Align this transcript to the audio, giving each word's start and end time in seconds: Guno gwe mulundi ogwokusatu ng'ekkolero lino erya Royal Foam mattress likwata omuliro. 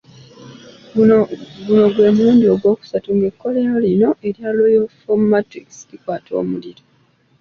Guno 0.93 1.17
gwe 1.95 2.09
mulundi 2.15 2.45
ogwokusatu 2.53 3.09
ng'ekkolero 3.17 3.75
lino 3.85 4.09
erya 4.27 4.49
Royal 4.57 4.87
Foam 4.99 5.21
mattress 5.31 5.75
likwata 5.89 6.31
omuliro. 6.41 6.83